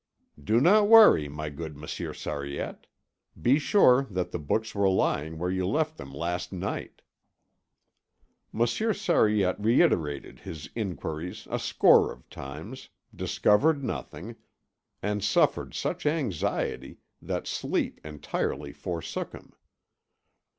"Do 0.43 0.59
not 0.59 0.87
worry, 0.87 1.29
my 1.29 1.49
good 1.51 1.77
Monsieur 1.77 2.11
Sariette; 2.11 2.87
be 3.39 3.59
sure 3.59 4.07
that 4.09 4.31
the 4.31 4.39
books 4.39 4.73
were 4.73 4.89
lying 4.89 5.37
where 5.37 5.51
you 5.51 5.67
left 5.67 5.97
them 5.97 6.11
last 6.11 6.51
night." 6.51 7.03
Monsieur 8.51 8.93
Sariette 8.93 9.63
reiterated 9.63 10.39
his 10.39 10.67
enquiries 10.75 11.47
a 11.51 11.59
score 11.59 12.11
of 12.11 12.27
times, 12.31 12.89
discovered 13.15 13.83
nothing, 13.83 14.37
and 15.03 15.23
suffered 15.23 15.75
such 15.75 16.07
anxiety 16.07 16.97
that 17.21 17.45
sleep 17.45 18.01
entirely 18.03 18.73
forsook 18.73 19.33
him. 19.33 19.53